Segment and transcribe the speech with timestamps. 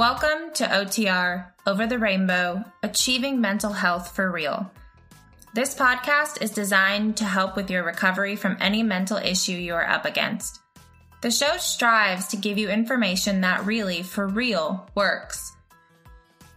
[0.00, 4.72] Welcome to OTR, Over the Rainbow Achieving Mental Health for Real.
[5.52, 9.86] This podcast is designed to help with your recovery from any mental issue you are
[9.86, 10.60] up against.
[11.20, 15.54] The show strives to give you information that really, for real, works.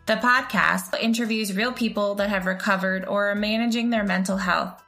[0.05, 4.81] The podcast interviews real people that have recovered or are managing their mental health.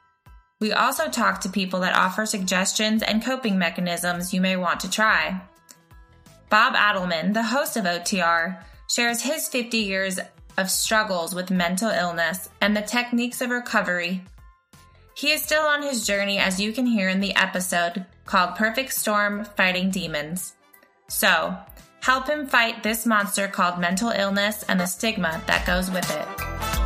[0.60, 4.90] We also talk to people that offer suggestions and coping mechanisms you may want to
[4.90, 5.42] try.
[6.48, 10.18] Bob Adelman, the host of OTR, shares his 50 years
[10.56, 14.22] of struggles with mental illness and the techniques of recovery.
[15.14, 18.92] He is still on his journey, as you can hear in the episode called Perfect
[18.92, 20.54] Storm Fighting Demons.
[21.08, 21.56] So,
[22.02, 26.85] help him fight this monster called mental illness and the stigma that goes with it.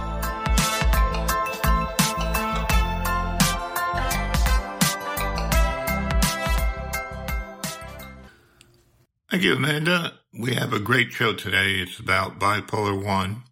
[9.31, 10.15] Thank you, Amanda.
[10.33, 11.75] We have a great show today.
[11.75, 13.45] It's about bipolar one.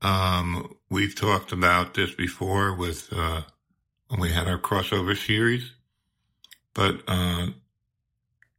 [0.00, 3.42] Um, we've talked about this before with uh,
[4.08, 5.70] when we had our crossover series,
[6.74, 7.48] but uh,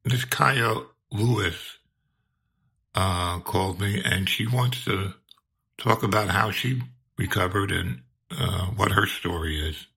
[0.06, 0.76] this Kaya
[1.12, 1.80] Lewis
[2.96, 5.14] uh, called me, and she wants to
[5.78, 6.82] talk about how she
[7.18, 9.88] recovered and uh, what her story is.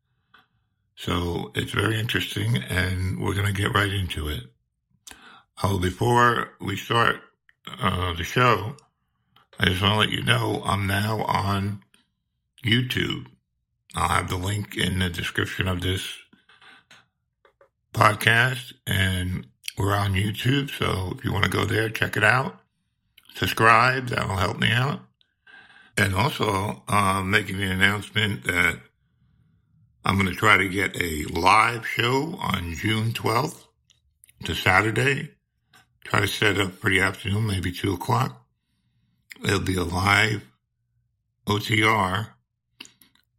[0.96, 4.44] So it's very interesting, and we're going to get right into it.
[5.62, 7.16] Oh, before we start
[7.80, 8.76] uh, the show,
[9.58, 11.82] I just want to let you know I'm now on
[12.62, 13.28] YouTube.
[13.94, 16.06] I'll have the link in the description of this
[17.94, 19.46] podcast, and
[19.78, 20.68] we're on YouTube.
[20.78, 22.60] So if you want to go there, check it out.
[23.34, 25.00] Subscribe, that'll help me out.
[25.96, 28.78] And also, uh, making the announcement that
[30.04, 33.64] I'm going to try to get a live show on June 12th
[34.44, 35.30] to Saturday
[36.06, 38.46] try to set up for the afternoon, maybe two o'clock.
[39.44, 40.42] It'll be a live
[41.48, 42.28] OTR,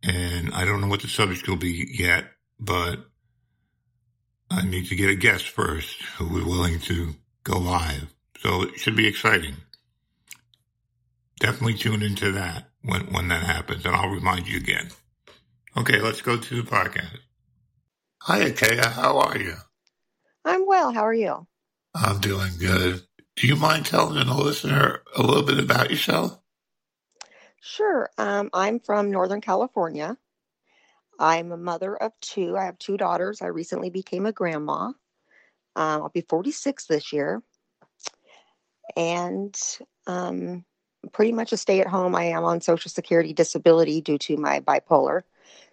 [0.03, 2.25] and I don't know what the subject will be yet,
[2.59, 3.05] but
[4.51, 8.13] I need to get a guest first who is willing to go live.
[8.39, 9.55] So it should be exciting.
[11.39, 14.89] Definitely tune into that when, when that happens, and I'll remind you again.
[15.77, 17.19] Okay, let's go to the podcast.
[18.23, 18.91] Hi, Akaya.
[18.91, 19.55] How are you?
[20.43, 20.91] I'm well.
[20.91, 21.47] How are you?
[21.99, 23.01] I'm doing good.
[23.35, 26.39] Do you mind telling the listener a little bit about yourself?
[27.61, 28.09] Sure.
[28.17, 30.17] Um, I'm from Northern California.
[31.19, 32.55] I'm a mother of two.
[32.55, 33.41] I have two daughters.
[33.41, 34.91] I recently became a grandma.
[35.75, 37.41] Um, I'll be 46 this year.
[38.95, 39.59] And
[40.05, 40.65] um,
[41.11, 42.15] pretty much a stay at home.
[42.15, 45.23] I am on Social Security disability due to my bipolar.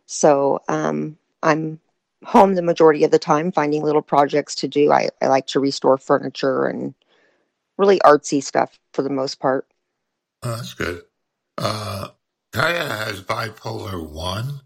[0.06, 1.80] So um, I'm
[2.24, 4.92] home the majority of the time, finding little projects to do.
[4.92, 6.94] I, I like to restore furniture and
[7.78, 9.66] really artsy stuff for the most part.
[10.42, 11.02] Oh, that's good.
[11.58, 12.08] Uh,
[12.52, 14.60] Kaya has bipolar one,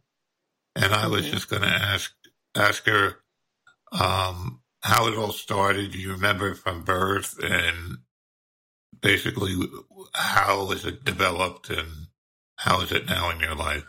[0.76, 1.34] and I was mm-hmm.
[1.34, 2.12] just going to ask
[2.54, 3.16] ask her
[3.92, 5.92] um, how it all started.
[5.92, 7.98] Do you remember from birth, and
[9.00, 9.54] basically
[10.14, 11.88] how was it developed, and
[12.56, 13.84] how is it now in your life?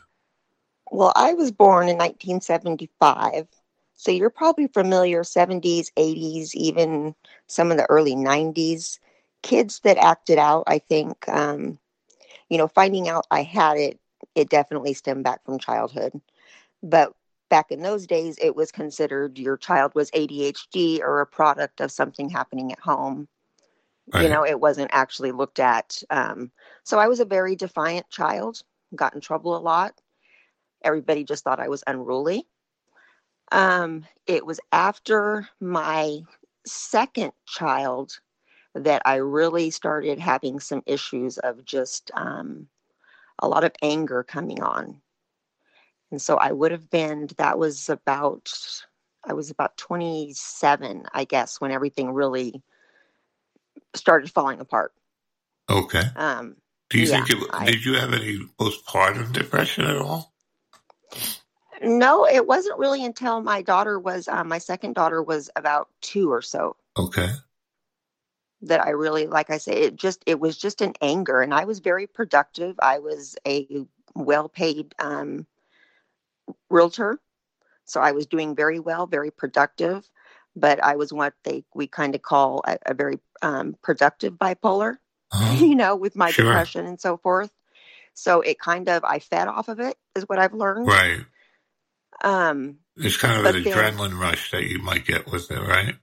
[0.92, 3.48] Well, I was born in 1975,
[4.00, 7.14] so you're probably familiar 70s, 80s, even
[7.48, 8.98] some of the early 90s.
[9.44, 11.78] Kids that acted out, I think, um,
[12.48, 14.00] you know, finding out I had it,
[14.36, 16.14] it definitely stemmed back from childhood.
[16.82, 17.14] But
[17.50, 21.92] back in those days, it was considered your child was ADHD or a product of
[21.92, 23.28] something happening at home.
[24.14, 24.24] Right.
[24.24, 26.02] You know, it wasn't actually looked at.
[26.10, 26.52] Um,
[26.86, 28.62] so I was a very defiant child,
[28.96, 29.92] got in trouble a lot.
[30.86, 32.48] Everybody just thought I was unruly.
[33.52, 36.22] Um, it was after my
[36.66, 38.20] second child
[38.76, 42.68] that I really started having some issues of just um,
[43.40, 45.02] a lot of anger coming on.
[46.12, 48.52] And so I would have been, that was about,
[49.24, 52.62] I was about 27, I guess, when everything really
[53.96, 54.94] started falling apart.
[55.70, 56.04] Okay.
[56.16, 56.58] Um,
[56.90, 60.34] Do you yeah, think it, I, did you have any postpartum depression at all?
[61.82, 66.32] No, it wasn't really until my daughter was um, my second daughter was about two
[66.32, 66.76] or so.
[66.98, 67.30] Okay.
[68.62, 71.64] That I really, like I say, it just it was just an anger, and I
[71.64, 72.76] was very productive.
[72.82, 73.86] I was a
[74.16, 75.48] well-paid um,
[76.70, 77.20] realtor,
[77.86, 80.10] so I was doing very well, very productive.
[80.56, 84.98] But I was what they we kind of call a, a very um, productive bipolar,
[85.32, 85.54] uh-huh.
[85.66, 86.46] you know, with my sure.
[86.46, 87.52] depression and so forth.
[88.14, 90.88] So it kind of I fed off of it, is what I've learned.
[90.88, 91.22] Right
[92.24, 95.96] um, it's kind of an then, adrenaline rush that you might get with it, right?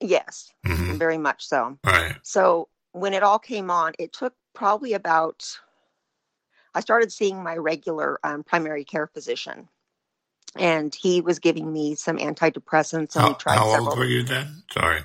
[0.00, 0.96] Yes, mm-hmm.
[0.98, 1.78] very much so.
[1.84, 2.16] Right.
[2.22, 5.44] So when it all came on, it took probably about,
[6.74, 9.68] I started seeing my regular um, primary care physician.
[10.58, 13.90] And he was giving me some antidepressants, and How, we tried how several.
[13.90, 14.62] old were you then?
[14.72, 15.02] Sorry.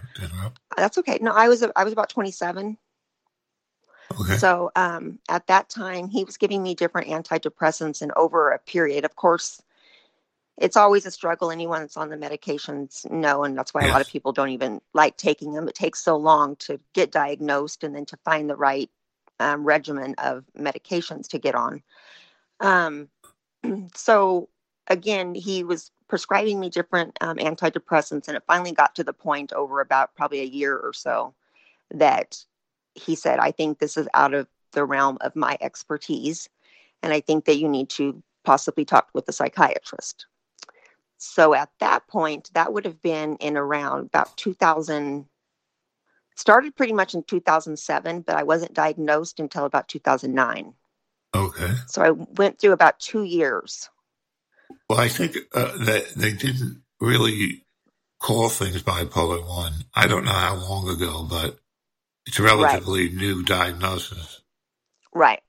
[0.78, 1.18] That's okay.
[1.20, 2.78] No, I was I was about twenty seven.
[4.18, 4.38] Okay.
[4.38, 9.04] So um, at that time, he was giving me different antidepressants, and over a period,
[9.04, 9.62] of course,
[10.58, 11.52] it's always a struggle.
[11.52, 14.82] Anyone that's on the medications know, and that's why a lot of people don't even
[14.94, 15.68] like taking them.
[15.68, 18.90] It takes so long to get diagnosed and then to find the right
[19.40, 21.82] um, regimen of medications to get on.
[22.60, 23.10] Um,
[23.96, 24.50] so
[24.88, 29.54] again, he was prescribing me different um, antidepressants, and it finally got to the point
[29.54, 31.34] over about probably a year or so
[31.90, 32.44] that
[32.94, 36.50] he said, I think this is out of the realm of my expertise.
[37.04, 40.26] And I think that you need to possibly talk with a psychiatrist.
[41.24, 45.28] So at that point, that would have been in around about 2000,
[46.36, 50.74] started pretty much in 2007, but I wasn't diagnosed until about 2009.
[51.36, 51.74] Okay.
[51.86, 53.88] So I went through about two years.
[54.90, 57.66] Well, I think uh, that they didn't really
[58.20, 59.74] call things bipolar one.
[59.94, 61.60] I don't know how long ago, but
[62.26, 64.42] it's a relatively new diagnosis.
[65.14, 65.44] Right.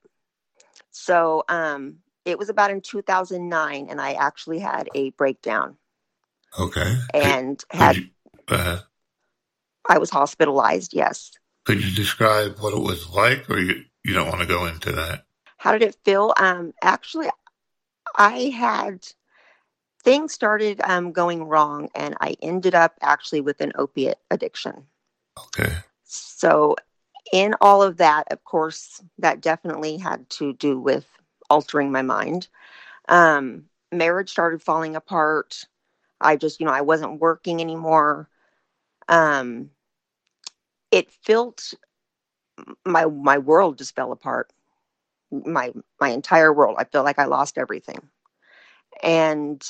[0.91, 5.77] So um, it was about in 2009, and I actually had a breakdown
[6.59, 6.97] Okay.
[7.15, 8.07] and Could had you,
[8.49, 8.79] uh,
[9.89, 10.95] I was hospitalized.
[10.95, 11.33] Yes.
[11.65, 14.93] could you describe what it was like, or you, you don't want to go into
[14.93, 15.25] that?
[15.59, 16.35] How did it feel?
[16.37, 17.29] Um, actually,
[18.17, 19.07] I had
[20.05, 24.85] things started um, going wrong, and I ended up actually with an opiate addiction.
[25.39, 25.73] Okay.
[26.05, 26.77] So,
[27.33, 31.07] in all of that, of course, that definitely had to do with
[31.53, 32.49] altering my mind.
[33.09, 35.67] Um, marriage started falling apart.
[36.21, 38.29] I just, you know, I wasn't working anymore.
[39.09, 39.71] Um,
[40.91, 41.75] it felt
[42.87, 44.53] my my world just fell apart.
[45.31, 46.77] My my entire world.
[46.79, 48.09] I feel like I lost everything,
[49.03, 49.63] and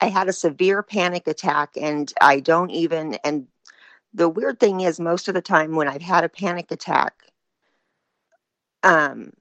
[0.00, 1.70] I had a severe panic attack.
[1.80, 3.46] And I don't even and
[4.14, 7.14] the weird thing is most of the time when I've had a panic attack,
[8.82, 9.32] um,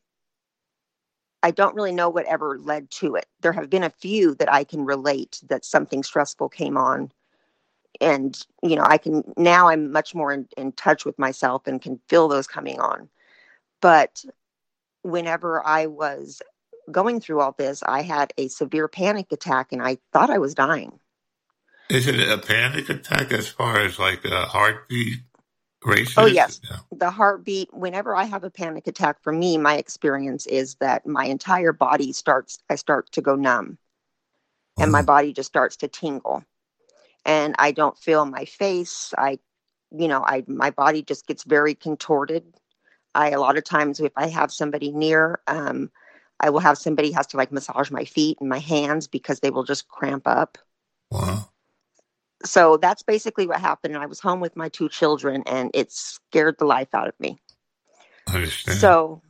[1.45, 3.27] I don't really know what ever led to it.
[3.41, 7.11] There have been a few that I can relate that something stressful came on.
[8.01, 11.79] And, you know, I can now I'm much more in, in touch with myself and
[11.79, 13.09] can feel those coming on.
[13.79, 14.25] But
[15.03, 16.41] whenever I was
[16.91, 20.55] going through all this, I had a severe panic attack and I thought I was
[20.55, 20.99] dying.
[21.91, 25.19] Is it a panic attack as far as like a heartbeat
[25.85, 26.17] races?
[26.17, 26.61] Oh, yes.
[26.63, 26.77] Yeah.
[26.91, 31.25] the heartbeat whenever i have a panic attack for me my experience is that my
[31.25, 33.77] entire body starts i start to go numb
[34.79, 35.05] and my Mhm.
[35.05, 36.43] body just starts to tingle
[37.25, 39.39] and i don't feel my face i
[39.91, 42.43] you know i my body just gets very contorted
[43.15, 45.91] i a lot of times if i have somebody near um
[46.39, 49.49] i will have somebody has to like massage my feet and my hands because they
[49.49, 50.57] will just cramp up
[51.11, 51.49] Wow.
[52.43, 56.55] So that's basically what happened i was home with my two children and it scared
[56.59, 57.39] the life out of me
[58.27, 58.79] I understand.
[58.79, 59.21] So,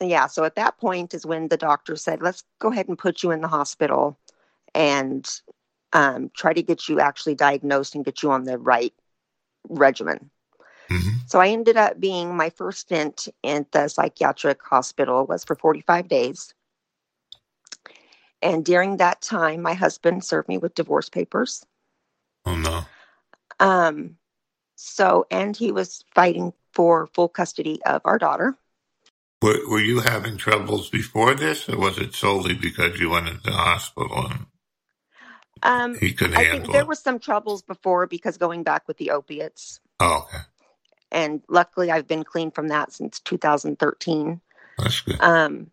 [0.00, 3.22] yeah, so at that point is when the doctor said, let's go ahead and put
[3.22, 4.18] you in the hospital
[4.74, 5.28] and
[5.92, 8.94] um, try to get you actually diagnosed and get you on the right
[9.68, 10.30] regimen.
[10.88, 11.28] Mhm.
[11.28, 16.08] So, I ended up being my first stint in the psychiatric hospital was for 45
[16.08, 16.54] days.
[18.42, 21.64] And during that time, my husband served me with divorce papers.
[22.44, 22.84] Oh no.
[23.58, 24.16] Um,
[24.76, 28.56] so, and he was fighting for full custody of our daughter.
[29.42, 33.42] Were, were you having troubles before this, or was it solely because you went into
[33.42, 34.46] the hospital and
[35.62, 36.88] Um, he couldn't I handle think there it?
[36.88, 40.42] were some troubles before because going back with the opiates, Oh, okay.
[41.12, 44.40] and luckily I've been clean from that since 2013.
[44.78, 45.20] That's good.
[45.20, 45.70] Um,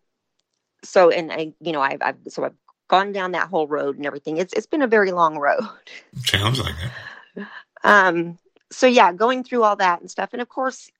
[0.84, 2.54] so and I, you know, I've, I've so I've
[2.88, 4.38] gone down that whole road and everything.
[4.38, 5.68] It's it's been a very long road.
[6.24, 7.46] Sounds like it.
[7.84, 8.38] Um,
[8.70, 10.90] so yeah, going through all that and stuff, and of course,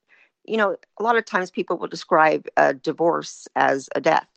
[0.45, 4.28] you know, a lot of times people will describe a divorce as a death,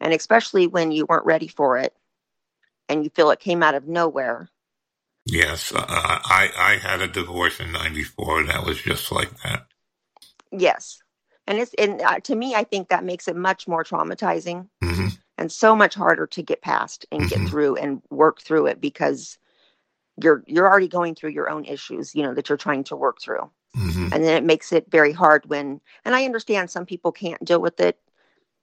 [0.00, 1.94] and especially when you weren't ready for it,
[2.88, 4.48] and you feel it came out of nowhere.
[5.24, 9.66] Yes, uh, I I had a divorce in '94, and that was just like that.
[10.50, 11.00] Yes.
[11.48, 15.08] And it's and uh, to me, I think that makes it much more traumatizing hmm
[15.38, 17.28] and so much harder to get past and Mhm.
[17.28, 19.38] get through and work through it because
[20.22, 23.20] you're you're already going through your own issues, you know, that you're trying to work
[23.20, 23.50] through.
[23.74, 27.44] hmm And then it makes it very hard when and I understand some people can't
[27.44, 27.98] deal with it,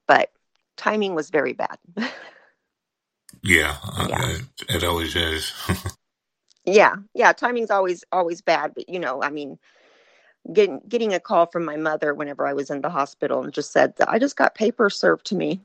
[0.07, 0.31] but
[0.77, 1.77] timing was very bad.
[3.41, 4.29] Yeah, uh, Yeah.
[4.29, 5.51] It, it always is.
[6.65, 6.95] yeah.
[7.13, 9.59] Yeah, timing's always always bad, but you know, I mean,
[10.53, 13.71] getting getting a call from my mother whenever I was in the hospital and just
[13.71, 15.61] said that I just got papers served to me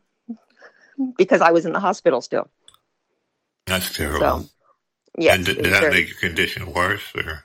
[1.17, 2.49] because I was in the hospital still.
[3.67, 4.21] That's terrible.
[4.43, 4.49] So,
[5.19, 7.45] yes, and did, did that very- make your condition worse, or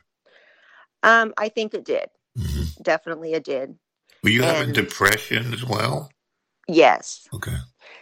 [1.03, 2.10] um, I think it did.
[2.38, 2.81] Mhm.
[2.81, 3.77] Definitely, it did.
[4.24, 6.10] were you having depression as well?
[6.67, 7.27] Yes.
[7.33, 7.55] Okay.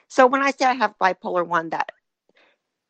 [0.08, 1.92] So when I say I have bipolar one, that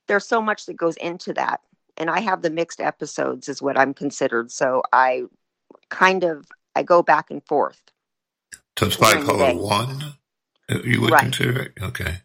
[0.08, 1.62] there's so much that goes into that,
[1.98, 4.52] and I have the mixed episodes, is what I'm considered.
[4.52, 5.24] So I
[5.90, 7.82] kind of I go back and forth.
[8.78, 10.16] So it's bipolar one.
[10.84, 11.22] You would Right.
[11.24, 12.22] consider it okay.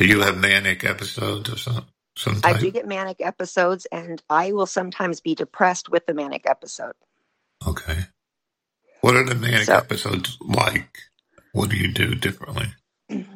[0.00, 2.62] Do you have manic episodes or some some I type?
[2.62, 6.94] do get manic episodes, and I will sometimes be depressed with the manic episode.
[7.68, 7.98] Okay.
[9.02, 10.96] What are the manic So- episodes like?
[11.52, 12.68] What do you do differently?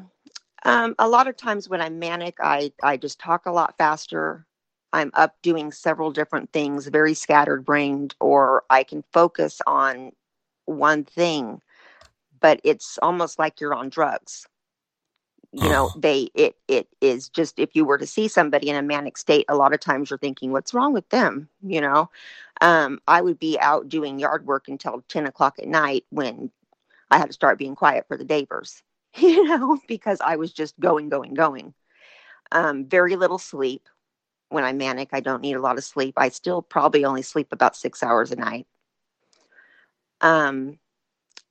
[0.67, 4.47] Um, a lot of times when I'm manic, I, I just talk a lot faster.
[4.95, 10.13] I'm up doing several different things, very scattered brained, or I can focus on
[10.65, 11.61] one thing,
[12.41, 14.47] but it's almost like you're on drugs.
[15.57, 18.83] You know, they it it is just if you were to see somebody in a
[18.83, 21.49] manic state, a lot of times you're thinking, what's wrong with them?
[21.63, 22.11] You know,
[22.61, 26.51] um, I would be out doing yard work until ten o'clock at night when
[27.11, 28.83] I had to start being quiet for the neighbors.
[29.17, 31.75] you know, because I was just going, going, going.
[32.51, 33.89] Um, very little sleep.
[34.49, 36.15] When I'm manic, I don't need a lot of sleep.
[36.17, 38.67] I still probably only sleep about six hours a night.
[40.21, 40.79] Um,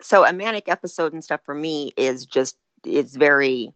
[0.01, 3.73] so a manic episode and stuff for me is just it's very.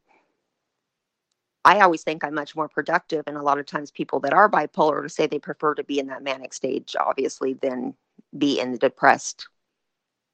[1.68, 4.50] I always think I'm much more productive, and a lot of times people that are
[4.50, 7.94] bipolar say they prefer to be in that manic stage, obviously, than
[8.38, 9.48] be in the depressed,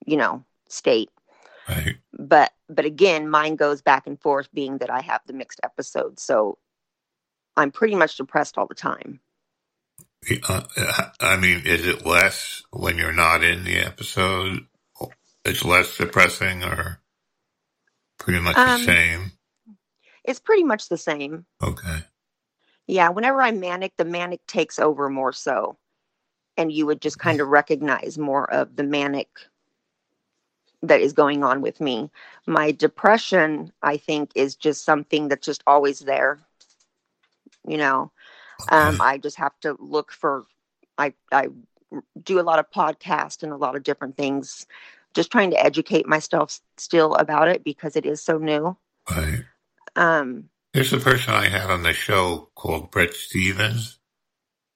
[0.05, 1.09] you know, state
[1.69, 1.97] Right.
[2.13, 6.21] but but again mine goes back and forth being that i have the mixed episodes
[6.23, 6.57] so
[7.57, 9.19] i'm pretty much depressed all the time
[10.47, 10.63] Uh,
[11.19, 14.67] I mean, is it less when you're not in the episode?
[15.45, 17.01] It's less depressing, or
[18.17, 19.32] pretty much Um, the same?
[20.23, 21.99] It's pretty much the same Okay.
[22.87, 25.77] yeah whenever i'm manic the manic takes over more so
[26.57, 29.27] and you would just kind of recognize more of the manic
[30.81, 32.09] that is going on with me
[32.45, 36.39] my depression i think is just something that's just always there
[37.67, 38.11] you know
[38.69, 40.45] um, I just have to look for.
[40.97, 41.47] I I
[42.23, 44.65] do a lot of podcasts and a lot of different things,
[45.13, 48.77] just trying to educate myself still about it because it is so new.
[49.09, 49.43] right.
[49.95, 53.99] Um, There's a person I had on the show called Brett Stevens,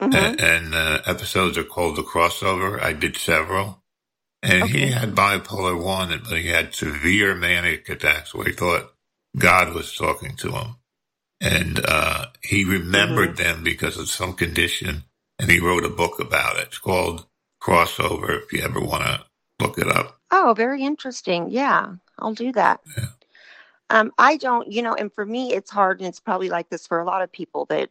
[0.02, 0.14] mhm.
[0.14, 2.82] and, and uh, episodes are called The Crossover.
[2.82, 3.84] I did several.
[4.44, 8.94] And he had bipolar one, but he had severe manic attacks where he thought
[9.38, 10.76] God was talking to him.
[11.42, 13.44] And uh, he remembered Mm-hmm.
[13.44, 15.04] them because of some condition,
[15.40, 16.68] and he wrote a book about it.
[16.68, 17.26] It's called
[17.62, 19.26] Crossover, if you ever want to
[19.60, 20.20] look it up.
[20.32, 21.50] Oh, very interesting.
[21.50, 22.82] Yeah, I'll do that.
[22.98, 23.06] Yeah.
[23.90, 26.86] Um, I don't, you know, and for me, it's hard, and it's probably like this
[26.86, 27.90] for a lot of people that,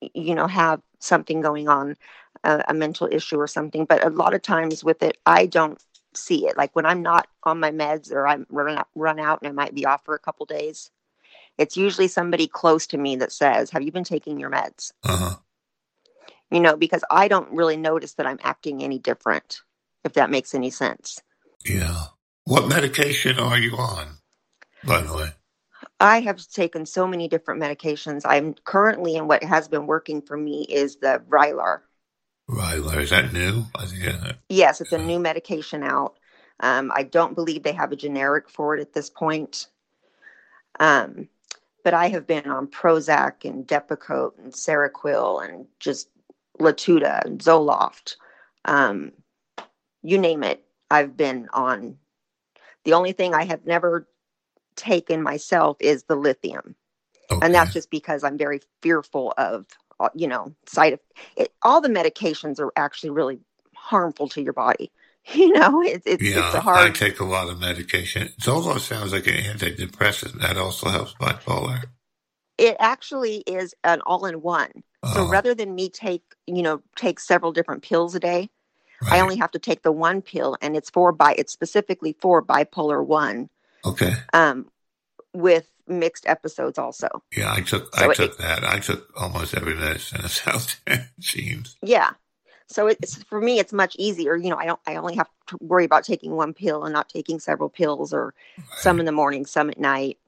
[0.00, 1.96] you know, have something going on,
[2.44, 3.84] uh, a mental issue or something.
[3.84, 5.82] But a lot of times with it, I don't
[6.14, 6.56] see it.
[6.56, 9.52] Like when I'm not on my meds or I'm run out, run out and I
[9.52, 10.90] might be off for a couple days,
[11.58, 15.36] it's usually somebody close to me that says, "Have you been taking your meds?" Uh-huh.
[16.50, 19.60] You know, because I don't really notice that I'm acting any different.
[20.04, 21.20] If that makes any sense.
[21.64, 22.04] Yeah.
[22.44, 24.18] What medication are you on,
[24.86, 25.28] by the way?
[26.00, 28.22] I have taken so many different medications.
[28.24, 31.80] I'm currently, and what has been working for me is the Vraylar.
[32.48, 33.64] Vraylar, is that new?
[33.74, 36.18] Uh, Yes, it's a new medication out.
[36.60, 39.66] Um, I don't believe they have a generic for it at this point.
[40.78, 41.28] Um,
[41.84, 46.08] but I have been on Prozac and Depakote and Seroquel and just
[46.58, 48.16] Latuda and Zoloft.
[48.64, 49.12] Um,
[50.02, 51.98] you name it, I've been on.
[52.84, 54.08] The only thing I have never
[54.76, 56.76] taken myself is the lithium.
[57.30, 57.44] okay.
[57.44, 59.66] and that's just because I'm very fearful of
[59.98, 61.00] uh, you know side of
[61.36, 61.52] it.
[61.62, 63.38] All the medications are actually really
[63.74, 64.90] harmful to your body.
[65.34, 66.94] You know, it's it's, yeah, it's a I hard.
[66.94, 68.28] take a lot of medication.
[68.40, 70.40] Zoloft sounds like an antidepressant.
[70.40, 71.82] That also helps bipolar.
[72.58, 74.70] It actually is an all-in-one.
[75.14, 78.50] So Oh, rather than me take you know take several different pills a day,
[79.10, 81.34] I only have to take the one pill, and it's for bi.
[81.36, 83.48] It's specifically for bipolar one,
[83.84, 84.12] Okay.
[84.32, 84.68] um,
[85.32, 87.08] with mixed episodes also.
[87.36, 88.64] Yeah, I took So I it- took that.
[88.64, 91.10] I took almost every medicine that's out there.
[91.18, 91.76] It seems.
[91.82, 92.10] Yeah.
[92.68, 94.34] So it's for me, it's much easier.
[94.34, 94.80] You know, I don't.
[94.86, 98.34] I only have to worry about taking one pill and not taking several pills, or
[98.78, 100.18] some in the morning, some at night.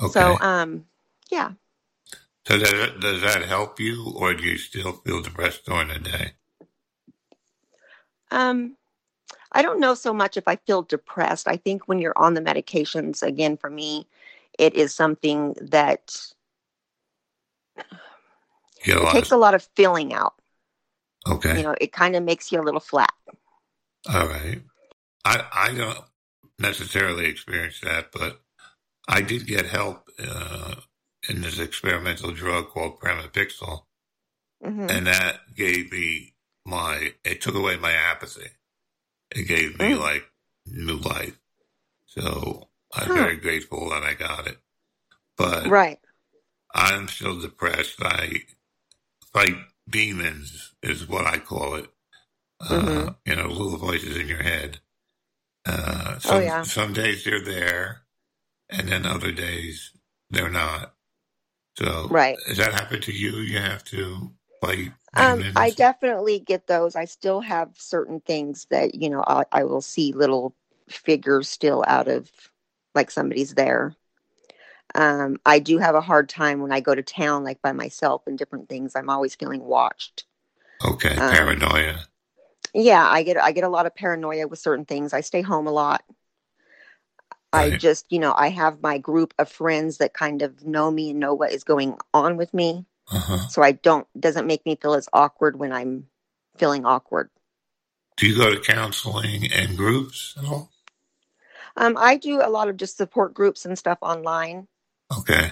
[0.00, 0.12] Okay.
[0.12, 0.86] So, um,
[1.30, 1.52] yeah.
[2.48, 5.98] So does that, does that help you, or do you still feel depressed during the
[5.98, 6.32] day?
[8.30, 8.76] Um,
[9.54, 11.48] I don't know so much if I feel depressed.
[11.48, 14.06] I think when you're on the medications, again, for me,
[14.58, 16.16] it is something that
[17.76, 20.34] a it takes of, a lot of filling out.
[21.26, 21.56] okay.
[21.56, 23.12] You know, it kind of makes you a little flat.
[24.12, 24.60] All right.
[25.24, 25.98] I I don't
[26.58, 28.40] necessarily experience that, but
[29.08, 30.76] I did get help uh,
[31.28, 33.84] in this experimental drug called Pramipexole,
[34.62, 36.34] hmm and that gave me
[36.66, 37.14] my.
[37.24, 38.50] It took away my apathy.
[39.34, 40.00] It gave me Mm.
[40.00, 40.30] like
[40.66, 41.38] new life.
[42.06, 43.14] So I'm Huh.
[43.14, 44.58] very grateful that I got it.
[45.36, 46.00] But Right.
[46.74, 48.02] I'm still depressed.
[48.02, 48.46] I
[49.32, 49.56] fight
[49.88, 51.90] demons, is what I call it.
[52.60, 53.18] Uh, Mhm.
[53.26, 54.80] You know, little voices in your head.
[55.66, 56.62] Uh, Oh, some, yeah.
[56.62, 58.06] some days they're there,
[58.70, 59.92] and then other days
[60.30, 60.96] they're not.
[61.78, 62.38] So, Right.
[62.48, 63.38] does that happen to you?
[63.38, 65.44] You have to fight Um.
[65.56, 66.96] I definitely get those.
[66.96, 70.54] I still have certain things that, you know, I, I will see little
[70.88, 72.30] figures still out of
[72.94, 73.94] like somebody's there.
[74.94, 78.22] Um, I do have a hard time when I go to town, like by myself
[78.26, 78.94] and different things.
[78.94, 80.24] I'm always feeling watched.
[80.84, 82.04] okay, um, paranoia.
[82.74, 85.12] Yeah, I get I get a lot of paranoia with certain things.
[85.12, 86.04] I stay home a lot.
[87.52, 91.10] I just, you know, I have my group of friends that kind of know me
[91.10, 92.84] and know what is going on with me.
[93.10, 93.48] Uh-huh.
[93.48, 96.06] So I don't doesn't make me feel as awkward when I'm
[96.56, 97.30] feeling awkward.
[98.16, 100.70] Do you go to counseling and groups at all?
[101.76, 104.68] Um, I do a lot of just support groups and stuff online,
[105.18, 105.50] Okay.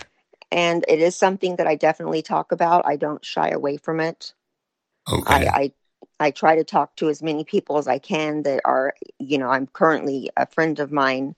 [0.52, 2.86] and it is something that I definitely talk about.
[2.86, 4.32] I don't shy away from it.
[5.10, 5.48] Okay.
[5.48, 5.72] I, I
[6.20, 9.48] I try to talk to as many people as I can that are, you know,
[9.48, 11.34] I'm currently a friend of mine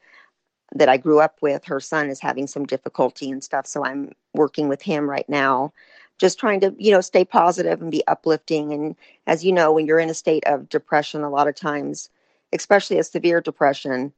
[0.75, 1.65] that I grew up with.
[1.65, 5.73] Her son is having some difficulty and stuff, so I'm working with him right now,
[6.19, 8.73] just trying to, you know, stay positive and be uplifting.
[8.73, 12.09] And as you know, when you're in a state of depression, a lot of times,
[12.53, 14.13] especially a severe depression,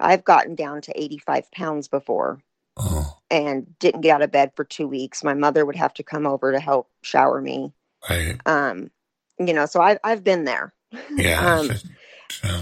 [0.00, 2.40] I've gotten down to 85 pounds before
[2.76, 5.24] oh, and didn't get out of bed for two weeks.
[5.24, 7.72] My mother would have to come over to help shower me.
[8.08, 8.36] right.
[8.46, 8.90] Um,
[9.38, 10.72] you know, so I've I've been there.
[11.16, 11.40] Yeah.
[11.60, 11.70] um,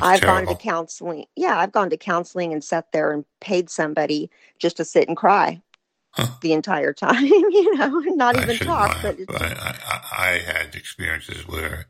[0.02, 1.26] I've gone to counseling.
[1.36, 5.16] Yeah, I've gone to counseling and sat there and paid somebody just to sit and
[5.16, 5.60] cry
[6.12, 6.26] Huh.
[6.42, 7.24] the entire time.
[7.26, 8.98] You know, not even talk.
[9.02, 11.86] But I, I, I had experiences where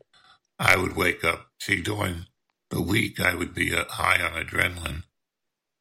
[0.59, 1.47] I would wake up.
[1.59, 2.27] See, during
[2.69, 5.03] the week, I would be uh, high on adrenaline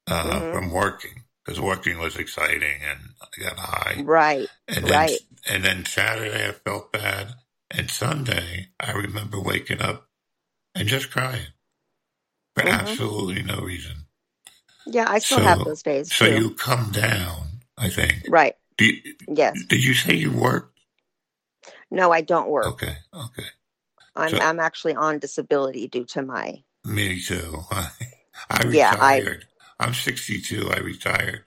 [0.06, 0.52] uh, Mhm.
[0.52, 4.02] from working because working was exciting, and I got high.
[4.04, 5.18] right, And then, right.
[5.48, 7.34] and then Saturday, I felt bad,
[7.70, 10.08] and Sunday, I remember waking up
[10.74, 11.48] and just crying
[12.56, 12.72] for Mhm.
[12.72, 14.06] absolutely no reason.
[14.86, 16.36] Yeah, I still So- have those days So too.
[16.36, 17.49] you come down.
[17.80, 18.24] I think.
[18.28, 18.54] right.
[18.76, 19.56] Do you, Yes.
[19.68, 20.78] did you say you worked?
[21.90, 22.66] No, I don't work.
[22.66, 23.46] Okay, okay.
[24.16, 26.62] I'm So- I'm actually on disability due to my.
[26.84, 27.60] Me too.
[27.70, 27.88] I,
[28.50, 29.46] I Yeah, I- retired.
[29.78, 30.70] I, am 62.
[30.70, 31.44] I retired,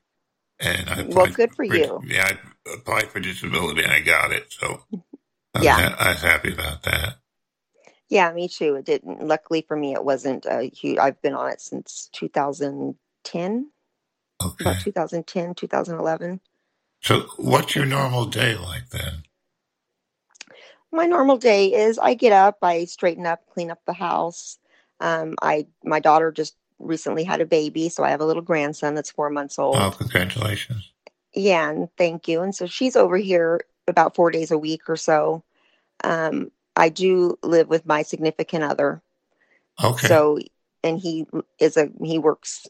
[0.59, 2.01] and I Well, good for you.
[2.05, 2.27] Yeah,
[2.65, 4.51] I applied for disability and I got it.
[4.51, 4.83] So
[5.53, 5.89] I was, Yeah.
[5.89, 7.17] ha- I was happy about that.
[8.09, 8.75] Yeah, me too.
[8.75, 9.25] It didn't.
[9.25, 10.97] Luckily for me, it wasn't a huge.
[10.99, 13.71] I've been on it since 2010,
[14.45, 14.69] Okay.
[14.69, 16.39] about 2010, 2011.
[17.01, 19.23] So what's your normal day like then?
[20.91, 24.59] My normal day is I get up, I straighten up, clean up the house.
[24.99, 28.93] Um, I my daughter just recently had a baby, so I have a little grandson
[28.95, 29.75] that's four months old.
[29.75, 30.91] Oh, congratulations.
[31.33, 32.41] Yeah, and thank you.
[32.41, 35.43] And so she's over here about four days a week or so.
[36.03, 39.01] Um, I do live with my significant other.
[39.83, 40.07] Okay.
[40.07, 40.39] So,
[40.83, 41.25] and he
[41.59, 42.67] is a he works.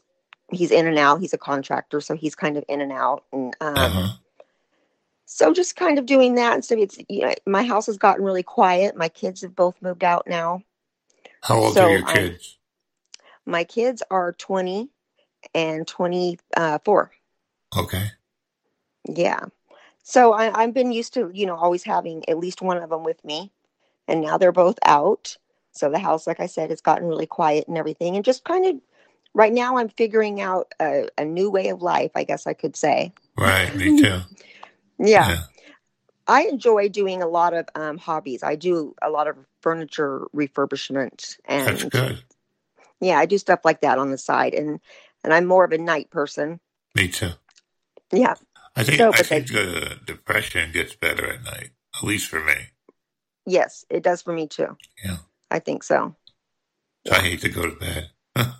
[0.50, 1.20] He's in and out.
[1.20, 3.24] He's a contractor, so he's kind of in and out.
[3.32, 4.08] And um, uh-huh.
[5.24, 6.54] so, just kind of doing that.
[6.54, 8.96] And so, it's you know, my house has gotten really quiet.
[8.96, 10.62] My kids have both moved out now.
[11.40, 12.58] How old so are your kids?
[13.46, 14.90] My kids are twenty
[15.54, 16.38] and twenty
[16.84, 17.10] four.
[17.76, 18.10] okay.
[19.08, 19.40] Yeah.
[20.02, 23.04] So I, I've been used to, you know, always having at least one of them
[23.04, 23.50] with me.
[24.06, 25.36] And now they're both out.
[25.72, 28.14] So the house, like I said, has gotten really quiet and everything.
[28.14, 28.76] And just kind of
[29.34, 32.76] right now, I'm figuring out a, a new way of life, I guess I could
[32.76, 33.12] say.
[33.36, 33.74] Right.
[33.74, 34.20] Me too.
[34.98, 35.42] Yeah.
[36.26, 38.42] I enjoy doing a lot of um, hobbies.
[38.42, 42.24] I do a lot of furniture refurbishment That's and good.
[43.00, 44.54] yeah, I do stuff like that on the side.
[44.54, 44.80] And,
[45.22, 46.60] and I'm more of a night person.
[46.94, 47.32] Me too.
[48.10, 48.34] Yeah.
[48.76, 52.40] I think So, I but think the depression gets better at night, at least for
[52.40, 52.54] me.
[53.46, 54.76] Yes, it does for me too.
[55.04, 55.18] Yeah.
[55.50, 56.16] I think so.
[57.06, 58.10] So I hate to go to bed.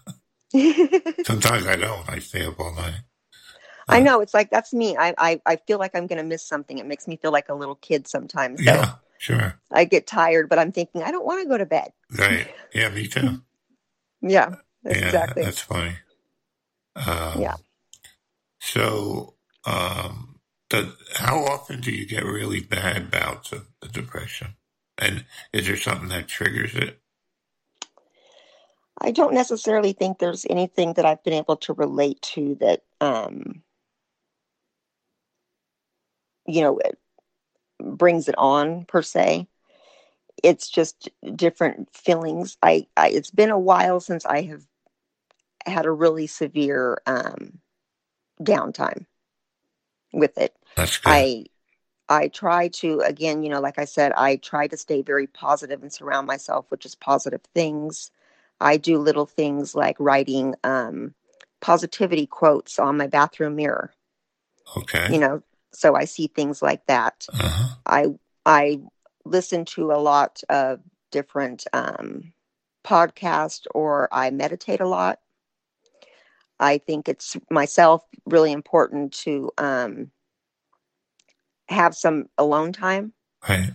[1.25, 2.09] Sometimes I don't.
[2.09, 3.01] I stay up all night.
[3.89, 4.97] I know it's like that's me.
[4.97, 6.79] I I, I feel like I'm going to miss something.
[6.79, 8.65] It makes me feel like a little kid sometimes.
[8.65, 9.61] So Yeah, sure.
[9.73, 11.93] I get tired, but I'm thinking I don't want to go to bed.
[12.17, 12.49] Right.
[12.75, 13.43] Yeah, me too.
[14.27, 14.55] Yeah.
[14.83, 15.43] That's yeah, exactly.
[15.43, 15.97] that's funny.
[16.97, 17.57] Um, Yeah.
[18.59, 19.35] So,
[19.67, 20.41] um,
[20.71, 24.57] the, how often do you get really bad bouts of the depression?
[24.97, 27.01] And is there something that triggers it?
[29.01, 33.63] I don't necessarily think there's anything that I've been able to relate to that, um,
[36.47, 36.99] you know, it
[37.81, 39.49] brings it on per se.
[40.43, 42.57] It's just different feelings.
[42.63, 44.63] I, I it's been a while since I have
[45.67, 47.61] had a really severe um,
[48.41, 49.07] downtime
[50.13, 50.55] with it.
[50.77, 51.11] That's good.
[51.11, 51.45] I
[52.09, 55.83] I try to again, you know, like I said, I try to stay very positive
[55.83, 58.11] and surround myself with just positive things.
[58.65, 61.15] I do little things like writing um,
[61.61, 63.93] positivity quotes on my bathroom mirror.
[64.77, 65.13] okay.
[65.13, 67.27] You know, so I see things like that.
[67.33, 67.75] uh-huh.
[67.87, 68.07] I
[68.47, 68.81] I
[69.27, 70.81] listen to a lot of
[71.13, 72.33] different um,
[72.85, 75.19] podcasts, or I meditate a lot.
[76.59, 80.11] I think it's myself really important to um,
[81.69, 83.13] have some alone time
[83.49, 83.73] Right.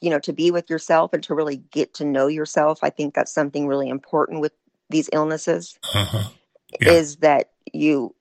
[0.00, 3.14] You know to be with yourself and to really get to know yourself i think
[3.14, 4.52] that's something really important with
[4.90, 6.28] these illnesses Uh-huh.
[6.80, 6.92] Yeah.
[6.92, 8.14] is that you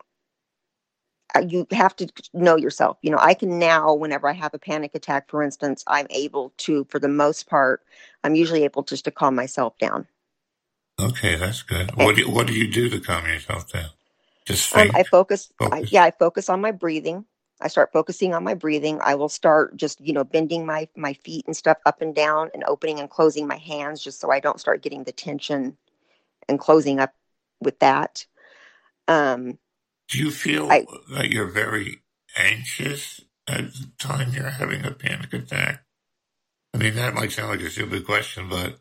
[1.35, 4.59] uh, you have to know yourself you know i can now whenever i have a
[4.59, 7.83] panic attack for instance i'm able to for the most part
[8.23, 10.07] i'm usually able just to calm myself down
[10.99, 11.95] Okay, that's good.
[11.95, 13.91] What do you, what do you do to calm yourself down?
[14.45, 15.91] Just um, i focus I, Focus.
[15.91, 17.25] yeah i focus on my breathing
[17.61, 21.13] i start focusing on my breathing i will start just you know bending my my
[21.13, 24.39] feet and stuff up and down and opening and closing my hands just so i
[24.39, 25.77] don't start getting the tension
[26.49, 27.13] and closing up
[27.61, 28.25] with that
[29.07, 29.57] um
[30.09, 32.01] do you feel I- that you're very
[32.37, 35.83] anxious at the time you're having a panic attack?
[36.73, 38.79] I mean, that might sound like a stupid question, but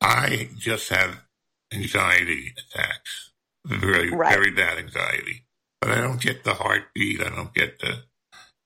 [0.00, 1.24] I just have
[1.72, 3.32] anxiety attacks,
[3.64, 4.32] very, Right.
[4.32, 5.44] very bad anxiety.
[5.80, 7.20] But I don't get the heartbeat.
[7.20, 8.02] I don't get the,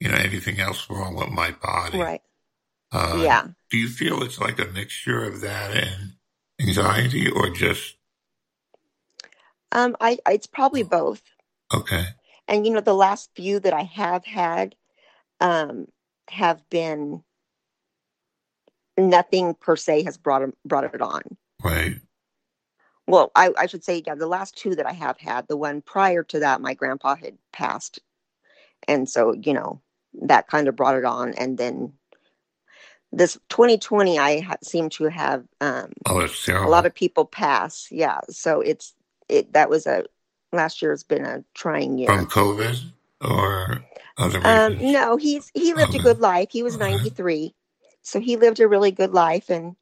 [0.00, 1.98] you know, anything else wrong with my body.
[1.98, 2.22] right
[2.90, 6.12] Uh, yeah Do you feel it's like a mixture of that and
[6.60, 7.96] anxiety, or just
[9.72, 11.22] um i it's probably both
[11.74, 12.04] okay?
[12.48, 14.74] and you know the last few that i have had
[15.40, 15.86] um
[16.28, 17.22] have been
[18.98, 21.22] nothing per se has brought brought it on
[21.64, 22.00] Right.
[23.12, 25.82] Well I, I should say yeah the last two that i have had the one
[25.82, 28.00] prior to that my grandpa had passed.
[28.88, 29.80] And so you know
[30.22, 31.34] that kind of brought it on.
[31.34, 31.92] And then
[33.12, 37.88] this 2020 i ha- seem to have um Oh, a lot of people pass.
[37.90, 38.20] Yeah.
[38.30, 38.94] So it's
[39.28, 40.04] it that was a
[40.50, 42.08] last year has been a trying year.
[42.08, 42.80] From COVID
[43.20, 43.84] or
[44.16, 46.48] other um no he's he lived a good life.
[46.50, 46.94] He was All right.
[46.94, 47.54] 93
[48.00, 49.76] so he lived a really good life and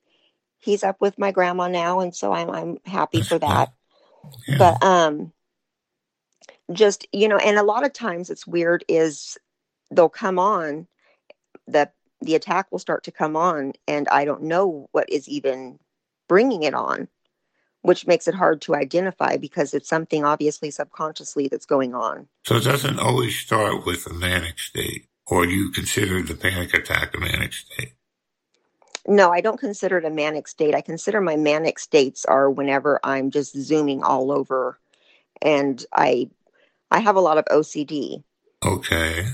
[0.61, 3.73] he's up with my grandma now and so i'm i'm happy for that
[4.47, 4.59] Yeah.
[4.59, 5.33] but um
[6.73, 9.37] just you know and a lot of times it's weird is
[9.91, 10.87] they'll come on
[11.67, 15.79] the the attack will start to come on and i don't know what is even
[16.29, 17.09] bringing it on
[17.83, 22.57] which makes it hard to identify because it's something obviously subconsciously that's going on so
[22.57, 27.21] it doesn't always start with a manic state, or you consider the panic attack a
[27.21, 27.93] manic state.
[29.07, 33.01] No i don't consider it a manic state i consider my manic states are whenever
[33.05, 34.79] i'm just zooming all over
[35.43, 36.29] and i
[36.91, 38.23] i have a lot of ocd
[38.63, 39.25] Okay,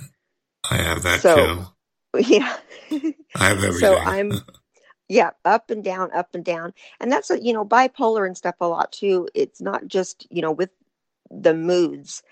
[0.70, 2.18] I have that So- too.
[2.20, 2.56] yeah
[3.34, 3.80] I have everything.
[3.80, 4.32] So I'm,
[5.08, 8.54] yeah, up and down, up and down, and that's a, you know bipolar and stuff
[8.60, 9.28] a lot too.
[9.34, 10.70] It's not just you know with
[11.30, 12.22] the moods.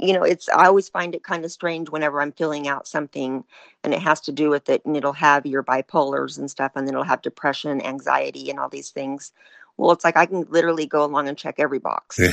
[0.00, 3.44] You know, it's I always find it kind of strange whenever I'm filling out something
[3.84, 6.86] and it has to do with it, and it'll have your bipolars and stuff, and
[6.86, 9.32] then it'll have depression, anxiety, and all these things.
[9.78, 12.32] Well, it's like I can literally go along and check every box, yeah.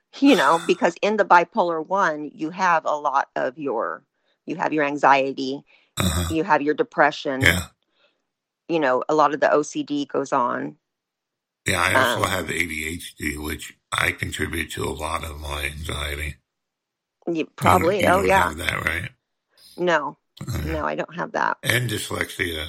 [0.20, 4.04] you know, because in the bipolar one, you have a lot of your,
[4.46, 5.64] you have your anxiety,
[5.98, 6.28] Uh-huh.
[6.30, 7.66] you have your depression, yeah,
[8.68, 10.76] you know, a lot of the OCD goes on.
[11.66, 11.80] yeah.
[11.80, 16.36] I also Um, have ADHD, which I contribute to a lot of my anxiety.
[17.30, 19.10] You probably, you oh don't yeah, have that right.
[19.76, 21.58] no, Uh, no, I don't have that.
[21.62, 22.66] and dyslexia.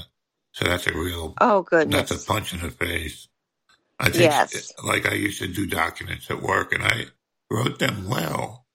[0.53, 2.09] So that's a real Oh goodness.
[2.09, 3.27] that's a punch in the face.
[3.99, 4.73] I think, Yes.
[4.83, 7.05] like I used to do documents at work, and I
[7.51, 8.65] wrote them well.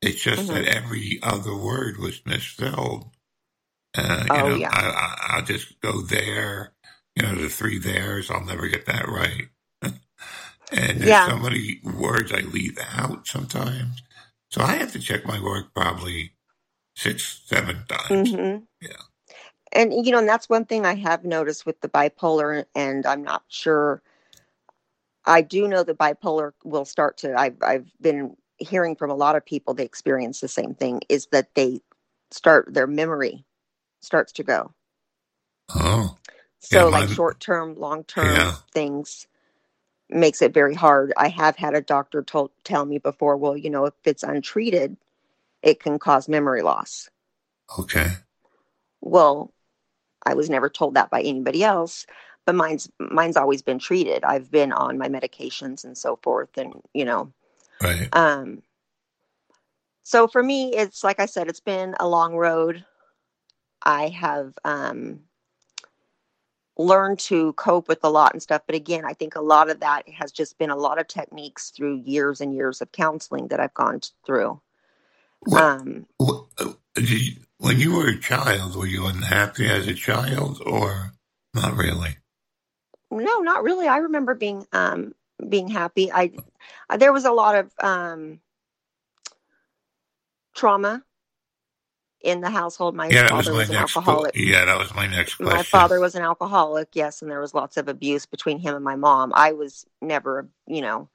[0.00, 0.54] It's just Mhm.
[0.54, 3.10] that every other word was misspelled.
[3.96, 4.70] Uh, you Oh, know, yeah.
[4.70, 6.72] I, I, I'll just go there.
[7.16, 8.30] You know, the three theirs.
[8.30, 9.48] I'll never get that right.
[9.82, 9.98] and
[10.70, 11.26] there's Yeah.
[11.28, 14.02] so many words I leave out sometimes.
[14.50, 16.32] So I have to check my work probably
[16.96, 18.32] six, seven times.
[18.32, 18.96] hmm Yeah.
[19.72, 23.22] And you know, and that's one thing I have noticed with the bipolar, and I'm
[23.22, 24.02] not sure.
[25.26, 27.34] I do know that bipolar will start to.
[27.38, 31.02] I've I've been hearing from a lot of people they experience the same thing.
[31.08, 31.80] Is that they
[32.32, 33.44] start their memory
[34.02, 34.72] starts to go.
[35.74, 36.16] Oh,
[36.60, 38.56] So Yeah, like short term, long term Yeah.
[38.72, 39.28] things
[40.10, 41.12] makes it very hard.
[41.16, 44.96] I have had a doctor told tell me before, well, you know, if it's untreated,
[45.62, 47.10] it can cause memory loss.
[47.78, 48.08] okay.
[49.00, 49.52] Well,
[50.26, 52.06] I was never told that by anybody else,
[52.44, 54.24] but mine's mine's always been treated.
[54.24, 57.32] I've been on my medications and so forth and, you know,
[57.82, 58.08] Right.
[58.14, 58.62] um
[60.02, 62.84] so for me it's like I said it's been a long road.
[63.82, 65.20] I have um
[66.78, 69.80] learned to cope with a lot and stuff, but again, I think a lot of
[69.80, 73.60] that has just been a lot of techniques through years and years of counseling that
[73.60, 74.60] I've gone through.
[75.40, 76.72] What, Um what, uh,
[77.58, 81.12] when you were a child, were you unhappy as a child or
[81.54, 82.16] not really?
[83.10, 83.88] no, not really.
[83.88, 85.14] I remember being um
[85.48, 86.12] being happy.
[86.12, 86.32] I
[86.96, 88.40] there was a lot of um
[90.54, 91.02] trauma
[92.22, 92.94] in the household.
[92.96, 93.92] My Yeah, that was father my was an next.
[93.94, 94.36] alcoholic.
[94.36, 95.56] yeah, that was my next question.
[95.56, 98.84] My father was an alcoholic, yes, and there was lots of abuse between him and
[98.84, 99.32] my mom.
[99.34, 101.08] I was never, you know,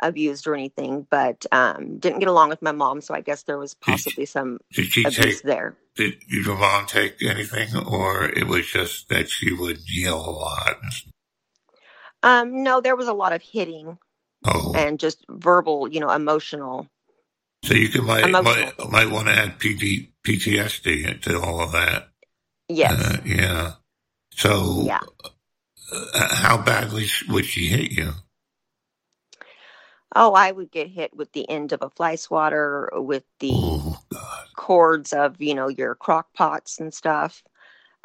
[0.00, 3.58] abused or anything, but um, didn't get along with my mom, so I guess there
[3.58, 5.42] was possibly some Did she abuse take?
[5.42, 5.76] there.
[5.96, 10.76] Did your mom take anything, or it was just that she would yell a lot?
[12.22, 13.98] Um, no, there was a lot of hitting
[14.44, 16.88] Oh, and just verbal, you know, emotional.
[17.64, 22.08] So you could might might, might want to add PD, PTSD to all of that.
[22.68, 22.92] Yes.
[22.92, 23.72] Uh, yeah.
[24.32, 25.00] So, Yeah.
[25.92, 28.12] uh, how badly would she hit you?
[30.14, 33.98] Oh, I would get hit with the end of a fly swatter, with the Oh
[34.56, 37.42] cords of, you know, your crock pots and stuff.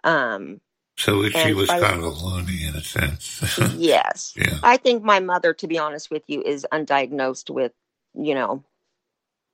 [0.04, 0.62] Um,
[0.98, 3.42] So she was kind of a loony in a sense.
[3.76, 4.34] yes.
[4.36, 4.60] yeah.
[4.62, 7.72] I think my mother, to be honest with you, is undiagnosed with,
[8.14, 8.64] you know,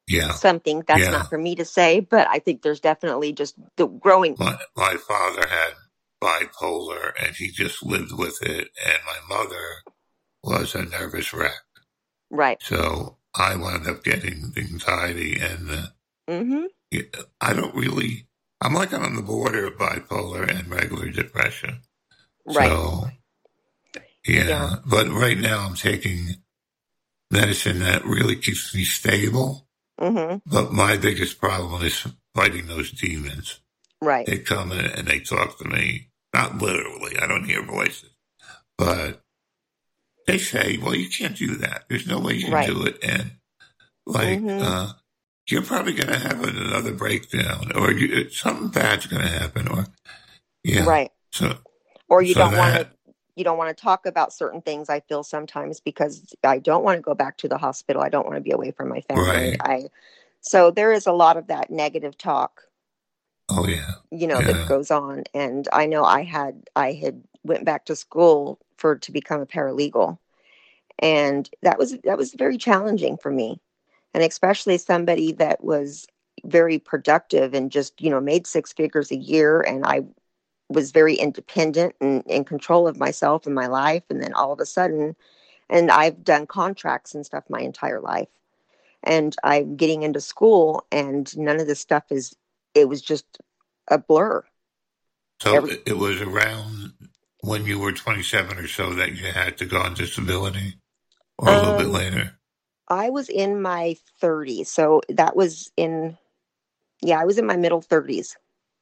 [0.10, 0.34] Yeah.
[0.34, 1.12] something that's Yeah.
[1.12, 4.36] not for me to say, but I think there's definitely just the growing.
[4.40, 5.74] My my father had
[6.22, 8.70] bipolar, and he just lived with it.
[8.86, 9.84] And my mother
[10.44, 11.62] was a nervous wreck.
[12.32, 12.58] Right.
[12.62, 15.88] So I wound up getting anxiety, and uh,
[16.28, 16.66] hmm
[17.40, 18.28] I don't really.
[18.62, 21.82] I'm like I'm on the border of bipolar and regular depression.
[22.46, 22.68] Right.
[22.68, 23.10] So,
[24.26, 24.48] yeah.
[24.48, 24.76] Yeah.
[24.86, 26.36] But right now I'm taking
[27.32, 29.69] medicine that really keeps me stable.
[30.00, 33.60] Hmm But my biggest problem is fighting those demons.
[34.02, 34.26] Right.
[34.26, 38.12] They come in and they talk to me, not literally, I don't hear voices,
[38.78, 39.22] but
[40.28, 41.86] they say, well, you can't do that.
[41.90, 42.68] There's no way you can Right.
[42.68, 42.98] do it.
[43.04, 43.32] And
[44.06, 44.62] like, Mhm.
[44.62, 44.94] uh,
[45.50, 49.88] you're probably going to have another breakdown or you, something bad's going to happen or,
[50.64, 50.86] yeah.
[50.86, 51.12] Right.
[51.32, 51.58] So,
[52.08, 52.92] Or you so don't want to.
[53.40, 54.90] You don't want to talk about certain things.
[54.90, 58.02] I feel sometimes because I don't want to go back to the hospital.
[58.02, 59.24] I don't want to be away from my family.
[59.24, 59.58] Right.
[59.62, 59.90] I
[60.42, 62.64] so there is a lot of that negative talk
[63.50, 63.92] oh, yeah.
[64.12, 64.54] you know Yeah.
[64.54, 68.98] that goes on and i know i had i had went back to school for
[68.98, 70.18] to become a paralegal
[71.00, 73.60] and that was that was very challenging for me
[74.14, 76.08] and especially somebody that was
[76.46, 80.02] very productive and just you know made six figures a year and i
[80.70, 84.60] was very independent and in control of myself and my life and then all of
[84.60, 85.16] a sudden
[85.70, 88.30] and i've done contracts and stuff my entire life
[89.04, 92.36] and i'm getting into school and none of this stuff is
[92.76, 93.26] it was just
[93.88, 94.44] a blur
[95.42, 96.94] So Every- it, was around
[97.42, 100.76] when you were 27 or so that you had to go on disability
[101.38, 102.40] or a little bit Um, later.
[102.90, 104.68] I was in my 30s.
[104.68, 106.18] So that was in,
[107.02, 108.36] yeah, I was in my middle 30s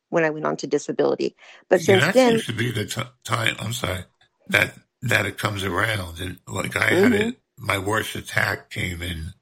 [0.10, 1.36] when I went on to disability.
[1.70, 3.56] But Yeah, since that then, seems to be the t- time.
[3.60, 4.06] I'm sorry
[4.50, 7.14] that that it comes around, and like I had Mhm.
[7.14, 7.38] it.
[7.58, 9.34] My worst attack came in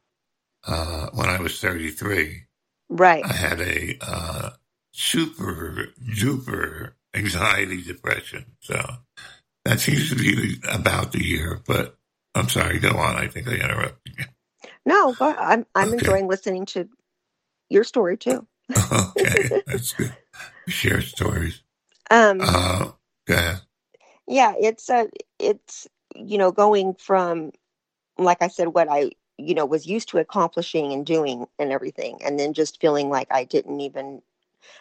[0.67, 2.43] uh, when I was 33.
[2.89, 4.51] right, I had a uh,
[4.93, 8.45] super duper anxiety depression.
[8.61, 8.79] So
[9.65, 11.61] that seems to be about the year.
[11.67, 11.97] But
[12.35, 12.79] I'm sorry.
[12.79, 13.17] Go on.
[13.17, 14.25] I think I interrupted you.
[14.85, 15.93] no, I'm I'm Okay.
[15.93, 16.89] enjoying listening to
[17.69, 18.47] your story too.
[18.77, 20.15] okay, that's good.
[20.67, 21.61] Share stories.
[22.11, 22.91] Um, Uh,
[23.27, 23.61] go ahead.
[24.27, 27.51] yeah, it's a it's you know going from
[28.17, 32.19] like I said what I you know was used to accomplishing and doing and everything,
[32.23, 34.21] and then just feeling like I didn't even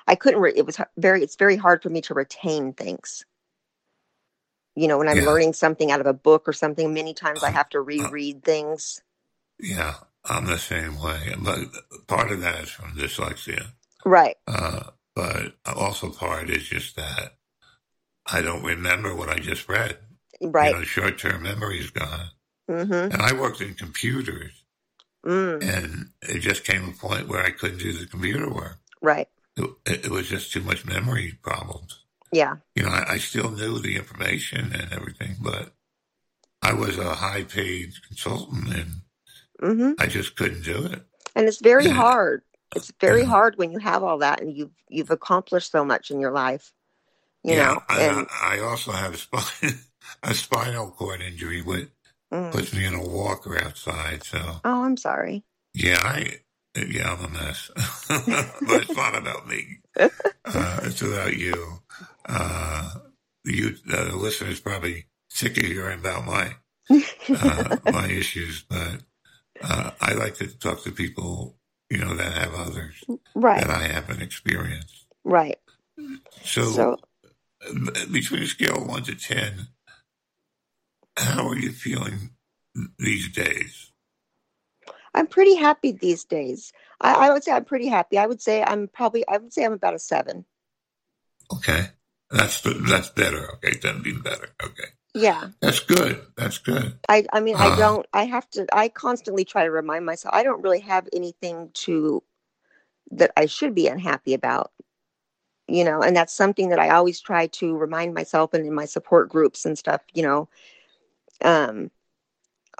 [0.07, 0.40] I couldn't.
[0.40, 1.23] Re- it was very.
[1.23, 3.25] It's very hard for me to retain things.
[4.77, 5.27] You know, when I'm Yeah.
[5.27, 9.03] learning something out of a book or something, many times I have to reread things.
[9.59, 9.94] Yeah,
[10.25, 11.35] I'm the same way.
[11.38, 11.59] But
[12.09, 13.73] part of that is from dyslexia.
[14.05, 14.37] Right.
[14.47, 17.37] Uh, but also part is just that
[18.27, 19.98] I don't remember what I just read.
[20.40, 20.72] Right.
[20.72, 22.29] You know, short term memory is gone.
[22.70, 22.92] Mm-hmm.
[23.12, 24.53] And I worked in computers,
[25.24, 25.62] Mm.
[25.62, 28.79] and it just came a point where I couldn't do the computer work.
[29.00, 29.27] Right.
[29.57, 31.98] It, it was just too much memory problems.
[32.31, 32.57] Yeah.
[32.74, 35.72] You know, I, I still knew the information and everything, but
[36.61, 38.90] I was a high paid consultant and
[39.62, 39.92] Mm-hmm.
[39.98, 41.00] I just couldn't do it.
[41.37, 41.92] And it's very Yeah.
[41.92, 42.42] hard.
[42.75, 43.29] It's very Yeah.
[43.29, 46.73] hard when you have all that and you've you've accomplished so much in your life.
[47.43, 47.83] You know.
[47.89, 49.79] I, And I, I also have a, spine,
[50.23, 51.89] a spinal cord injury, which
[52.33, 52.51] mm.
[52.53, 54.25] puts me in a walker outside.
[54.25, 55.45] So, oh, I'm sorry.
[55.75, 56.39] yeah, I,
[56.77, 57.71] yeah, I'm a mess.
[58.09, 59.79] but it's not about me.
[60.47, 61.81] Uh, it's about you.
[62.29, 62.91] Uh,
[63.45, 66.55] you, uh, the listeners probably sick of hearing about my,
[66.91, 69.01] uh, my issues, but,
[69.63, 71.57] uh, I like to talk to people,
[71.94, 73.04] you know, that have others
[73.35, 73.61] right.
[73.61, 75.07] that I haven't experienced.
[75.22, 75.59] Right.
[76.42, 76.96] So, So
[77.66, 79.68] uh, between a scale of one to 10,
[81.16, 82.30] how are you feeling
[82.98, 83.92] these days?
[85.14, 86.72] I'm pretty happy these days.
[87.00, 88.18] I, I would say I'm pretty happy.
[88.18, 90.44] I would say I'm probably I would say I'm about a seven.
[91.52, 91.87] Okay.
[92.30, 93.52] That's that's better.
[93.54, 94.48] Okay, then being better.
[94.61, 94.88] Okay.
[95.14, 95.48] Yeah.
[95.61, 96.20] That's good.
[96.37, 96.98] That's good.
[97.09, 97.77] I I mean I Uh.
[97.77, 101.70] don't I have to I constantly try to remind myself I don't really have anything
[101.74, 102.22] to
[103.12, 104.72] that I should be unhappy about.
[105.66, 108.85] You know, and that's something that I always try to remind myself and in my
[108.85, 110.48] support groups and stuff, you know.
[111.42, 111.90] Um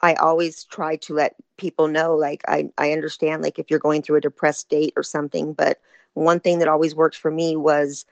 [0.03, 4.03] I always try to let people know like I I understand like if you're going
[4.03, 5.79] through a depressed state or something, but
[6.15, 8.07] one thing that always worked for me was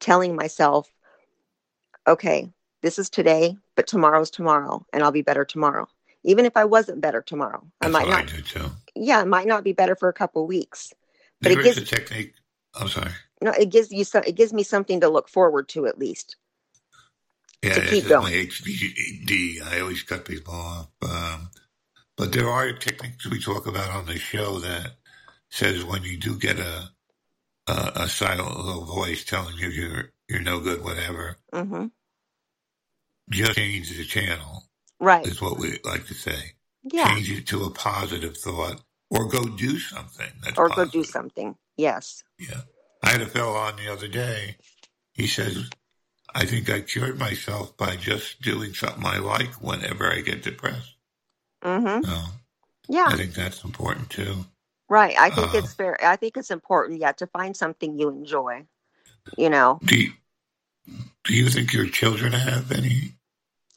[0.00, 0.90] telling myself
[2.06, 2.50] okay,
[2.82, 5.88] this is today, but tomorrow's tomorrow and I'll be better tomorrow.
[6.24, 7.62] Even if I wasn't better tomorrow.
[7.80, 10.48] I That's might not I yeah, it might not be better for a couple of
[10.48, 10.92] weeks.
[11.40, 12.34] But There it gives- a technique.
[12.74, 13.12] I'm sorry.
[13.40, 16.36] No, it gives you some it gives me something to look forward to at least.
[17.62, 18.32] Yeah, To keep going.
[18.32, 19.62] HBD.
[19.62, 20.88] I always cut people off.
[21.02, 21.50] Um,
[22.16, 24.92] but there are techniques we talk about on the show that
[25.50, 26.90] says when you do get a
[27.68, 31.86] a, a silent little voice telling you you're you're no good, whatever, hmm
[33.30, 34.64] just change the channel.
[35.00, 35.26] Right.
[35.26, 36.52] Is what we like to say.
[36.82, 37.12] Yeah.
[37.14, 40.30] Change it to a positive thought, or go do something.
[40.42, 41.56] That's Or go do something.
[41.76, 42.22] Yes.
[42.38, 42.62] Yeah.
[43.02, 44.56] I had a fellow on the other day.
[45.12, 45.68] He says,
[46.34, 50.94] I think I cured myself by just doing something I like whenever I get depressed.
[51.62, 52.04] Mm-hmm.
[52.08, 52.22] So
[52.88, 53.06] Yeah.
[53.08, 54.44] I think that's important too.
[54.88, 55.16] Right.
[55.18, 55.98] I think Uh, it's fair.
[56.02, 58.66] I think it's important, yeah, to find something you enjoy.
[59.36, 59.80] You know.
[59.84, 60.12] Do you,
[61.24, 63.14] do you think your children have any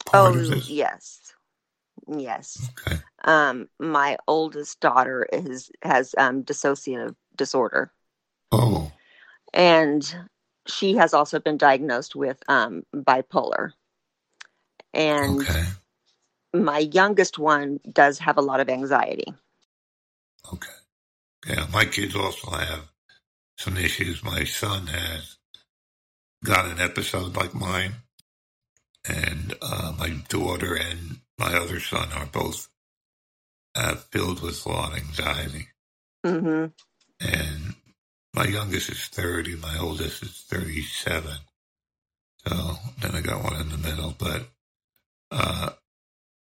[0.06, 0.70] part Oh of this?
[0.70, 1.32] yes.
[2.08, 2.70] Yes.
[2.86, 3.00] Okay.
[3.24, 7.92] Um, my oldest daughter is has um dissociative disorder.
[8.52, 8.90] Oh,
[9.52, 10.16] and
[10.66, 13.72] she has also been diagnosed with um, bipolar.
[14.92, 15.64] And okay.
[16.54, 19.32] my youngest one does have a lot of anxiety.
[20.52, 20.68] Okay.
[21.46, 22.88] Yeah, my kids also have
[23.56, 24.22] some issues.
[24.22, 25.36] My son has
[26.44, 27.92] got an episode like mine,
[29.08, 32.68] and uh, my daughter and my other son are both
[33.74, 35.68] uh, filled with a lot of anxiety.
[36.24, 36.66] hmm
[37.20, 37.74] And
[38.34, 41.30] my youngest is 30, my oldest is 37.
[42.46, 44.48] So then I got one in the middle, but,
[45.30, 45.70] uh,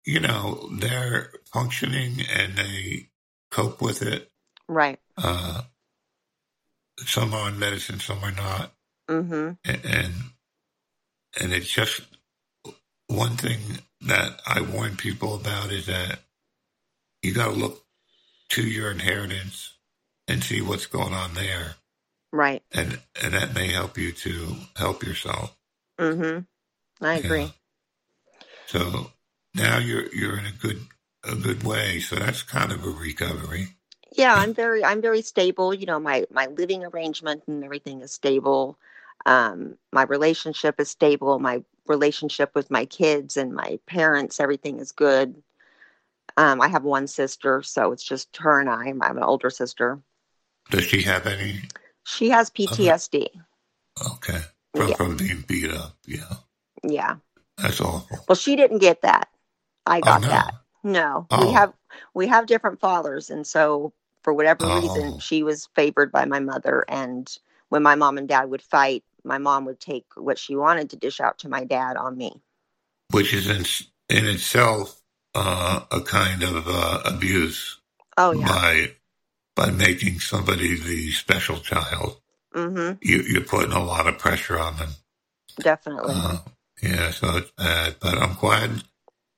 [0.06, 3.10] you know, they're functioning and they
[3.52, 4.32] cope with it.
[4.68, 5.00] Right.
[5.18, 5.62] Uh,
[6.98, 8.74] some are on medicine, some are not.
[9.08, 10.14] Hmm And,
[11.36, 12.02] and, it's just
[13.08, 13.60] one thing
[14.02, 16.20] that I warn people about is that
[17.22, 17.84] you got to look
[18.50, 19.74] to your inheritance
[20.28, 21.76] and see what's going on there.
[22.32, 22.64] Right.
[22.72, 25.56] And, and that may help you to help yourself.
[26.00, 26.40] hmm
[27.02, 27.42] I agree.
[27.42, 27.50] Yeah.
[28.68, 29.12] So
[29.54, 30.82] now you're, you're in a good,
[31.24, 32.00] a good way.
[32.00, 33.70] So that's kind of a recovery.
[34.16, 35.74] Yeah, I'm very I'm very stable.
[35.74, 38.78] You know, my my living arrangement and everything is stable.
[39.26, 41.40] Um, my relationship is stable.
[41.40, 45.42] My relationship with my kids and my parents, everything is good.
[46.38, 48.94] Um, I have one sister, so it's just her and I.
[49.02, 50.00] I have an older sister.
[50.72, 51.62] Does she have any?
[52.06, 53.28] She has PTSD.
[54.16, 54.40] Okay.
[54.76, 54.96] From, Yeah.
[54.96, 55.96] from being beat up.
[56.06, 56.34] Yeah.
[56.84, 57.16] Yeah.
[57.58, 58.20] That's awful.
[58.28, 59.30] Well, she didn't get that.
[59.86, 60.28] I got oh, no.
[60.30, 60.54] that.
[60.86, 61.46] No, Oh.
[61.48, 61.74] we have
[62.14, 63.94] we have different fathers, and so
[64.24, 64.82] for whatever Oh.
[64.82, 66.84] reason, she was favored by my mother.
[66.88, 67.34] And
[67.70, 70.96] when my mom and dad would fight, my mom would take what she wanted to
[70.98, 72.42] dish out to my dad on me.
[73.12, 73.66] Which is in,
[74.18, 75.02] in itself
[75.36, 77.80] uh, a kind of uh, abuse
[78.18, 78.46] Oh yeah.
[78.48, 78.92] by
[79.56, 82.18] by making somebody the special child.
[82.56, 82.98] Mm-hmm.
[83.02, 84.90] You, you're putting a lot of pressure on them.
[85.60, 86.14] Definitely.
[86.16, 86.38] Uh,
[86.82, 87.96] yeah, so it's bad.
[88.00, 88.84] But I'm glad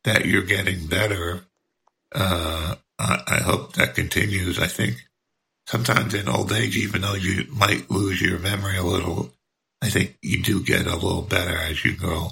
[0.05, 1.45] that you're getting better.
[2.13, 4.57] uh, I, I hope that continues.
[4.59, 5.05] I think
[5.67, 9.33] sometimes in old age, even though you might lose your memory a little,
[9.85, 12.31] I think you do get a little better as you go,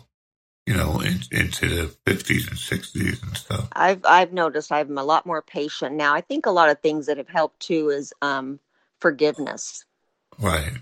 [0.66, 3.68] you know, in, into the fifties and sixties and stuff.
[3.74, 6.16] I've I've noticed I'm a lot more patient now.
[6.16, 8.60] I think a lot of things that have helped too is um,
[8.99, 9.86] forgiveness.
[10.39, 10.74] Right.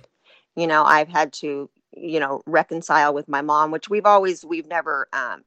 [0.56, 4.68] You know, I've had to you know reconcile with my mom, which we've always we've
[4.68, 5.44] never um,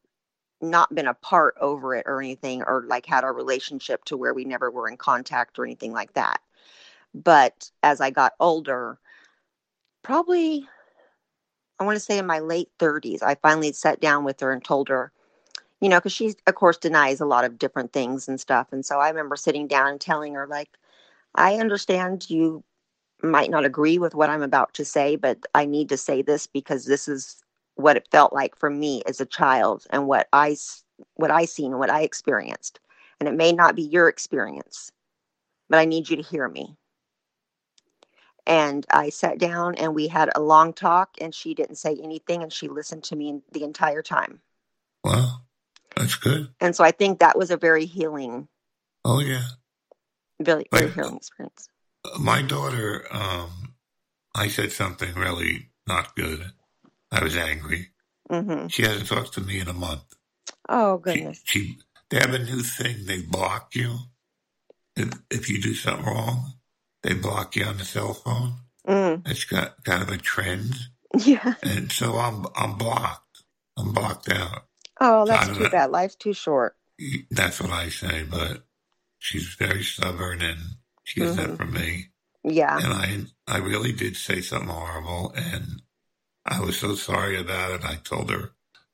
[0.61, 4.45] not been apart over it or anything, or like had our relationship to where we
[4.45, 6.43] never were in contact or anything like that.
[7.15, 8.99] But as I got older,
[10.03, 10.69] probably
[11.79, 14.65] I want to say in my late 30s, I finally sat down with her and
[14.65, 15.13] told her,
[15.81, 18.69] you know, because she, of course, denies a lot of different things and stuff.
[18.73, 20.71] And so I remember sitting down and telling her, like,
[21.35, 22.63] I understand you
[23.23, 26.47] might not agree with what I'm about to say, but I need to say this
[26.47, 27.43] because this is
[27.77, 30.57] what it felt like for me as a child and what I
[31.15, 32.79] what I seen and what I experienced.
[33.19, 34.93] And it may not be your experience,
[35.69, 36.77] but I need you to hear me.
[38.47, 42.43] And I sat down and we had a long talk, and she didn't say anything,
[42.43, 44.41] and she listened to me the entire time.
[45.03, 45.41] Wow,
[45.97, 46.49] that's good.
[46.61, 48.49] And so I think that was a very healing.
[49.05, 49.45] Oh yeah,
[50.41, 51.69] very, very like, healing experience.
[52.19, 53.75] My daughter, um,
[54.35, 56.53] I said something really not good.
[57.11, 57.91] I was angry.
[58.31, 58.69] Mm-hmm.
[58.69, 60.05] She hasn't talked to me in a month.
[60.69, 61.41] Oh goodness.
[61.45, 61.79] She, she
[62.11, 63.07] they have a new thing.
[63.07, 63.97] They block you
[64.97, 66.54] if if you do something wrong
[67.05, 68.55] they block you on the cell phone.
[68.89, 69.29] Mm.
[69.29, 70.75] It's got kind of a trend.
[71.17, 71.55] Yeah.
[71.63, 73.45] And so I'm I'm blocked.
[73.77, 74.65] I'm blocked out.
[75.01, 75.71] Oh, that's too know.
[75.71, 75.91] bad.
[75.91, 76.77] Life's too short.
[77.31, 78.65] That's what I say, but
[79.19, 80.59] she's very stubborn and
[81.05, 81.51] she gets mm-hmm.
[81.51, 82.07] that from me.
[82.43, 82.77] Yeah.
[82.77, 82.93] And
[83.49, 85.83] I I really did say something horrible and
[86.47, 87.85] I was so sorry about it.
[87.85, 88.53] I told her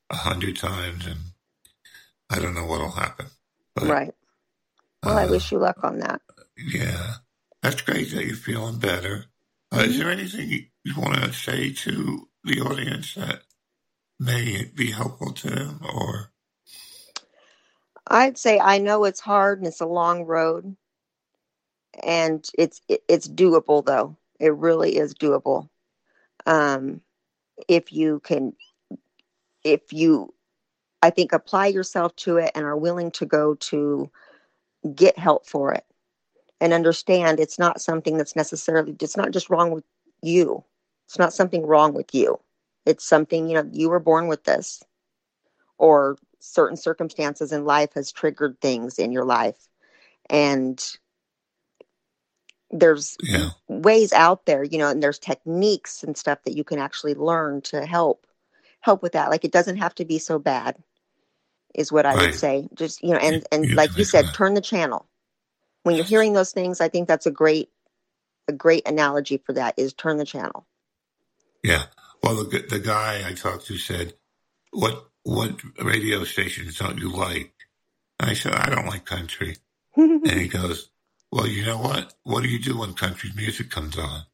[0.09, 1.19] a hundred times and
[2.29, 3.27] I don't know what'll happen.
[3.75, 4.13] But, right.
[5.03, 6.21] Well, uh, I wish you luck on that.
[6.57, 7.15] Yeah.
[7.61, 9.25] That's great that you're feeling better.
[9.73, 13.43] Uh, is there anything you want to say to the audience that
[14.19, 16.31] may be helpful to them or?
[18.07, 20.75] I'd say I know it's hard and it's a long road
[22.03, 24.17] and it's it's doable though.
[24.39, 25.69] It really is doable.
[26.45, 27.01] Um,
[27.67, 28.53] if you can
[29.63, 30.33] if you
[31.01, 34.09] I think apply yourself to it and are willing to go to
[34.95, 35.83] get help for it
[36.61, 39.83] and understand it's not something that's necessarily it's not just wrong with
[40.21, 40.63] you.
[41.07, 42.39] It's not something wrong with you.
[42.85, 44.81] It's something you know you were born with this
[45.77, 49.67] or certain circumstances in life has triggered things in your life.
[50.29, 50.81] And
[52.69, 53.49] there's yeah.
[53.67, 57.59] ways out there you know and there's techniques and stuff that you can actually learn
[57.61, 58.27] to help
[58.81, 59.31] help with that.
[59.31, 60.77] Like it doesn't have to be so bad
[61.73, 62.27] is what i right.
[62.27, 62.69] would say.
[62.75, 65.07] Just you know and and like you said turn the channel
[65.83, 67.69] when you're hearing those things, I think that's a great
[68.47, 70.65] a great analogy for that is turn the channel.
[71.63, 71.83] Yeah.
[72.23, 74.13] Well, the the guy I talked to said,
[74.71, 77.53] "What what radio stations don't you like?"
[78.19, 79.57] And I said, "I don't like country."
[79.95, 80.89] and he goes,
[81.31, 82.13] "Well, you know what?
[82.23, 84.25] What do you do when country music comes on?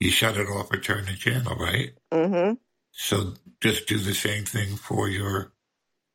[0.00, 2.54] You shut it off or turn the channel, right?" Mm-hmm.
[2.92, 5.52] So just do the same thing for your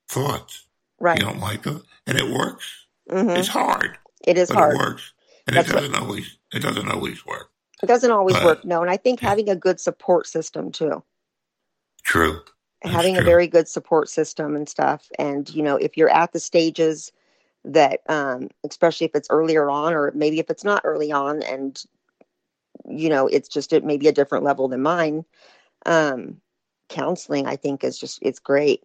[0.09, 0.65] thoughts.
[0.99, 1.19] Right.
[1.19, 2.87] You don't like them, and it works.
[3.09, 3.29] Mm-hmm.
[3.31, 3.97] It's hard.
[4.23, 4.75] It is but hard.
[4.75, 5.13] It works,
[5.47, 6.37] and That's it doesn't what, always.
[6.53, 7.49] It doesn't always work.
[7.81, 8.65] It doesn't always but, work.
[8.65, 9.29] No, and I think yeah.
[9.29, 11.03] having a good support system too.
[12.03, 12.41] True.
[12.81, 13.23] That's having true.
[13.23, 17.11] a very good support system and stuff, and you know, if you're at the stages
[17.65, 21.81] that, um, especially if it's earlier on, or maybe if it's not early on, and
[22.87, 25.25] you know, it's just it maybe a different level than mine.
[25.85, 26.41] Um,
[26.89, 28.83] counseling, I think, is just it's great.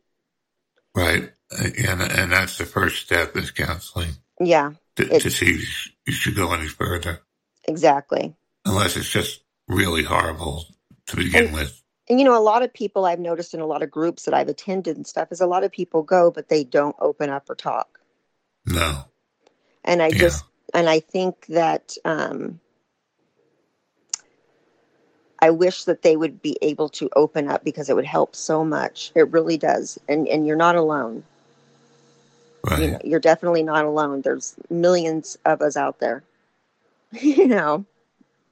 [0.95, 4.11] Right, and and that's the first step is counseling.
[4.41, 5.65] Yeah, to, to see
[6.07, 7.21] you should go any further.
[7.67, 8.35] Exactly.
[8.65, 10.65] Unless it's just really horrible
[11.07, 11.83] to begin and, with.
[12.09, 14.35] And you know, a lot of people I've noticed in a lot of groups that
[14.35, 17.49] I've attended and stuff is a lot of people go, but they don't open up
[17.49, 18.01] or talk.
[18.67, 19.05] No.
[19.85, 20.19] And I yeah.
[20.19, 20.45] just,
[20.75, 22.61] and I think that, um,
[25.41, 28.65] I wish that they would be able to open up because it would help so
[28.65, 29.13] much.
[29.15, 29.97] It really does.
[30.09, 31.23] And and you're not alone.
[32.69, 32.81] Right.
[32.81, 34.23] You know, you're definitely not alone.
[34.23, 36.23] There's millions of us out there.
[37.13, 37.85] you know.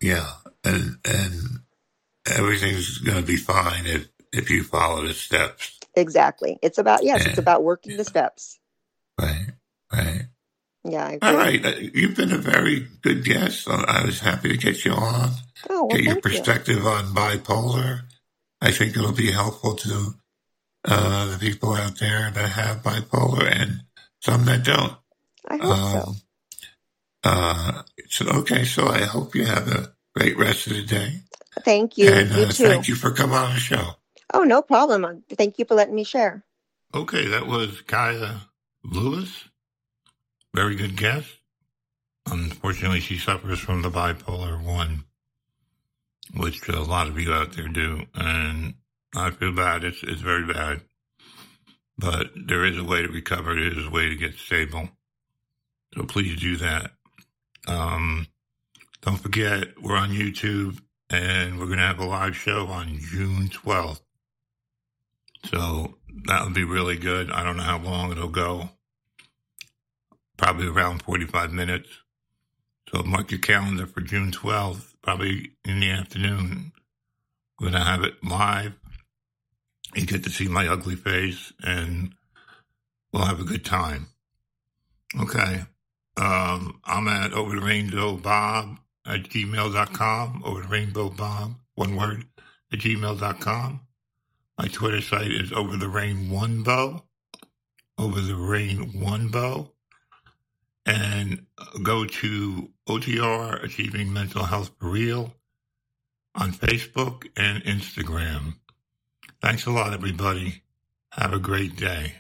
[0.01, 0.29] Yeah,
[0.65, 1.61] and and
[2.27, 5.79] everything's going to be fine if if you follow the steps.
[5.95, 6.59] Exactly.
[6.63, 7.23] It's about yes.
[7.23, 7.99] And, it's about working yeah.
[7.99, 8.59] the steps.
[9.19, 9.47] Right.
[9.93, 10.27] Right.
[10.85, 11.17] Yeah.
[11.23, 11.65] All right.
[11.65, 13.67] Uh, you've been a very good guest.
[13.69, 15.31] I was happy to get you on.
[15.71, 16.89] Oh, well, get your perspective you.
[16.89, 18.03] on bipolar.
[18.61, 20.15] I think it'll be helpful to
[20.85, 23.83] uh, the people out there that have bipolar and
[24.27, 24.93] some that don't.
[25.49, 26.15] I hope um, so.
[27.23, 28.27] Uh, so.
[28.41, 31.21] Okay, so I hope you have a great rest of the day.
[31.65, 32.09] Thank you.
[32.13, 33.93] And you uh, thank you for coming on the show.
[34.35, 35.23] Oh, no problem.
[35.31, 36.45] Thank you for letting me share.
[36.93, 38.41] Okay, that was Kaya
[38.83, 39.45] Lewis.
[40.53, 41.29] Very good guest.
[42.29, 45.05] Unfortunately, she suffers from the bipolar one,
[46.35, 48.03] which a lot of you out there do.
[48.15, 48.75] And
[49.15, 49.85] I feel bad.
[49.85, 50.81] It's, it's very bad.
[51.99, 53.55] But there is a way to recover.
[53.55, 54.91] There is a way to get stable.
[55.95, 56.91] So please do that.
[57.67, 58.27] Um,
[59.03, 60.81] don't forget, we're on YouTube
[61.11, 64.01] and we're going to have a live show on June 12th.
[65.45, 65.95] So
[66.27, 67.31] that would be really good.
[67.31, 68.71] I don't know how long it'll go.
[70.37, 71.89] Probably around 45 minutes.
[72.93, 76.73] So mark your calendar for June 12th, probably in the afternoon.
[77.59, 78.75] We're going to have it live.
[79.97, 82.15] You get to see my ugly face and
[83.13, 84.09] we'll have a good time.
[85.19, 85.63] Okay.
[86.19, 92.25] Um, I'm at over the rainbow bob at gmail.com, over the rainbow bob, one word,
[92.73, 93.81] at gmail.com.
[94.59, 97.05] My Twitter site is over the rain one bow,
[97.99, 99.73] over the rain one bow,
[100.85, 101.47] and
[101.83, 105.35] go to OTR Achieving Mental Health for Real
[106.35, 108.55] on Facebook and Instagram.
[109.47, 110.65] Thanks a lot, everybody.
[111.13, 112.17] Have a great day.